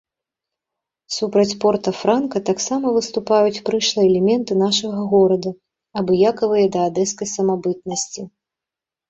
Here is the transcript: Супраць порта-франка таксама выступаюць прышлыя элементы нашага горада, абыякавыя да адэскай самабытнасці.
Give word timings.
Супраць 1.17 1.57
порта-франка 1.63 2.41
таксама 2.49 2.93
выступаюць 2.95 3.61
прышлыя 3.67 4.07
элементы 4.09 4.57
нашага 4.65 4.99
горада, 5.13 5.51
абыякавыя 6.03 6.65
да 6.79 6.89
адэскай 6.89 7.27
самабытнасці. 7.37 8.21